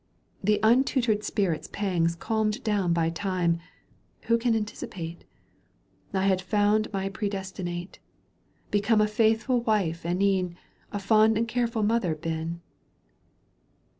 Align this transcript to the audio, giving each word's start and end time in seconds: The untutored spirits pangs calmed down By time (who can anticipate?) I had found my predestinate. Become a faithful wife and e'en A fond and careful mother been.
The 0.43 0.59
untutored 0.63 1.23
spirits 1.23 1.69
pangs 1.71 2.15
calmed 2.15 2.63
down 2.63 2.91
By 2.91 3.11
time 3.11 3.59
(who 4.23 4.39
can 4.39 4.55
anticipate?) 4.55 5.25
I 6.15 6.23
had 6.25 6.41
found 6.41 6.91
my 6.91 7.07
predestinate. 7.07 7.99
Become 8.71 8.99
a 9.01 9.07
faithful 9.07 9.61
wife 9.61 10.03
and 10.03 10.19
e'en 10.23 10.57
A 10.91 10.97
fond 10.97 11.37
and 11.37 11.47
careful 11.47 11.83
mother 11.83 12.15
been. 12.15 12.61